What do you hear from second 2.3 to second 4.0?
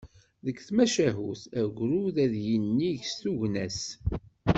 yinig s tugna-s.